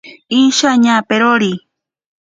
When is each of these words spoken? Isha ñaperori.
Isha 0.39 0.71
ñaperori. 0.83 1.53